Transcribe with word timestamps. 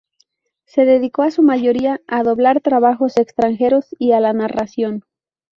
Se 0.65 0.83
dedicó, 0.83 1.25
en 1.25 1.31
su 1.31 1.43
mayoría, 1.43 2.01
a 2.07 2.23
doblar 2.23 2.61
trabajos 2.61 3.17
extranjeros 3.17 3.95
y 3.99 4.13
a 4.13 4.19
la 4.19 4.33
narración. 4.33 5.03